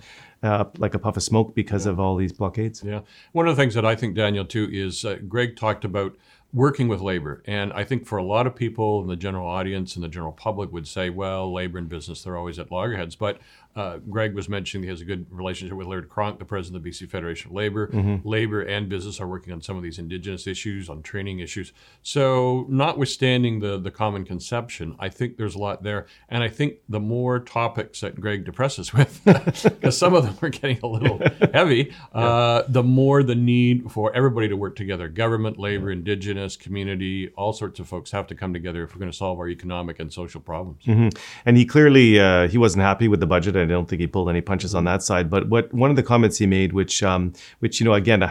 [0.42, 1.92] uh, like a puff of smoke because yeah.
[1.92, 2.82] of all these blockades.
[2.82, 3.00] Yeah,
[3.32, 6.16] one of the things that I think Daniel too is uh, Greg talked about
[6.52, 7.42] working with labor.
[7.46, 10.32] And I think for a lot of people in the general audience and the general
[10.32, 13.14] public would say, well, labor and business, they're always at loggerheads.
[13.14, 13.38] But
[13.76, 16.82] uh, Greg was mentioning he has a good relationship with Laird Cronk, the president of
[16.82, 17.86] the BC Federation of Labor.
[17.88, 18.28] Mm-hmm.
[18.28, 21.72] Labor and business are working on some of these Indigenous issues, on training issues.
[22.02, 26.06] So, notwithstanding the, the common conception, I think there's a lot there.
[26.28, 30.50] And I think the more topics that Greg depresses with, because some of them are
[30.50, 31.20] getting a little
[31.54, 37.28] heavy, uh, the more the need for everybody to work together government, labor, Indigenous, community,
[37.36, 40.00] all sorts of folks have to come together if we're going to solve our economic
[40.00, 40.82] and social problems.
[40.84, 41.08] Mm-hmm.
[41.46, 44.40] And he clearly uh, he wasn't happy with the budget don't think he pulled any
[44.40, 45.30] punches on that side.
[45.30, 48.22] But what one of the comments he made, which um, which you know again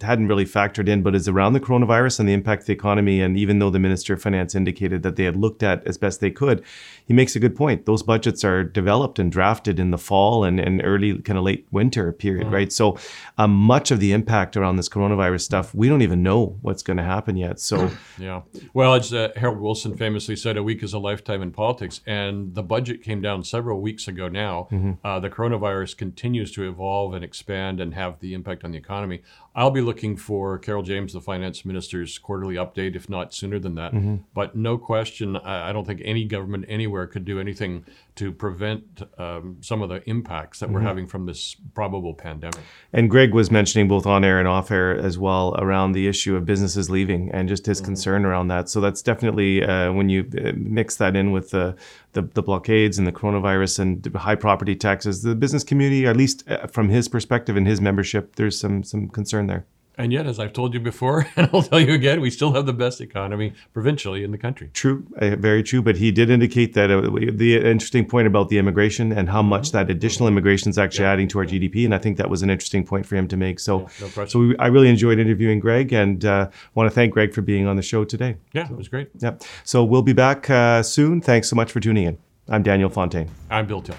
[0.00, 3.20] hadn't really factored in, but is around the coronavirus and the impact of the economy.
[3.20, 6.20] And even though the Minister of Finance indicated that they had looked at as best
[6.20, 6.62] they could,
[7.06, 7.86] he makes a good point.
[7.86, 11.66] Those budgets are developed and drafted in the fall and, and early kind of late
[11.70, 12.54] winter period, mm-hmm.
[12.54, 12.72] right?
[12.72, 12.98] So
[13.38, 16.96] um, much of the impact around this coronavirus stuff, we don't even know what's going
[16.96, 17.60] to happen yet.
[17.60, 21.50] So yeah, well, as uh, Harold Wilson famously said, a week is a lifetime in
[21.50, 24.63] politics, and the budget came down several weeks ago now.
[24.70, 25.06] Mm-hmm.
[25.06, 29.22] Uh, the coronavirus continues to evolve and expand and have the impact on the economy.
[29.56, 33.76] I'll be looking for Carole James, the finance minister's quarterly update, if not sooner than
[33.76, 33.92] that.
[33.92, 34.16] Mm-hmm.
[34.34, 37.84] But no question, I, don't think any government anywhere could do anything
[38.16, 40.74] to prevent um, some of the impacts that mm-hmm.
[40.74, 42.60] we're having from this probable pandemic.
[42.92, 46.34] And Greg was mentioning both on air and off air as well around the issue
[46.34, 47.86] of businesses leaving and just his mm-hmm.
[47.86, 48.68] concern around that.
[48.68, 51.76] So that's definitely uh, when you uh, mix that in with the,
[52.12, 56.48] the, the blockades and the coronavirus and high property taxes, the business community, at least
[56.48, 59.66] uh, from his perspective and his membership, there's some some concern there.
[59.96, 62.66] And yet, as I've told you before, and I'll tell you again, we still have
[62.66, 64.70] the best economy provincially in the country.
[64.74, 65.82] True, uh, very true.
[65.82, 69.72] But he did indicate that uh, the interesting point about the immigration and how much
[69.72, 71.12] that additional immigration is actually yeah.
[71.12, 73.36] adding to our GDP, and I think that was an interesting point for him to
[73.36, 73.60] make.
[73.60, 77.12] So, yeah, no so we, I really enjoyed interviewing Greg, and uh, want to thank
[77.12, 78.36] Greg for being on the show today.
[78.52, 79.10] Yeah, it was great.
[79.18, 79.36] Yeah.
[79.62, 81.20] So we'll be back uh, soon.
[81.20, 82.18] Thanks so much for tuning in.
[82.48, 83.30] I'm Daniel Fontaine.
[83.48, 83.96] I'm Bill Till.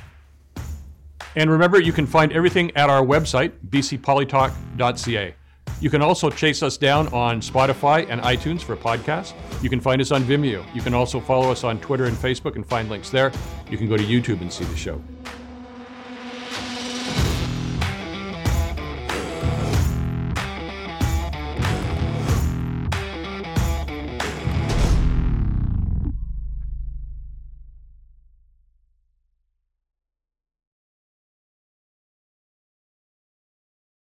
[1.35, 5.35] And remember, you can find everything at our website, bcpolytalk.ca.
[5.81, 9.33] You can also chase us down on Spotify and iTunes for podcasts.
[9.61, 10.63] You can find us on Vimeo.
[10.73, 13.31] You can also follow us on Twitter and Facebook and find links there.
[13.69, 15.01] You can go to YouTube and see the show.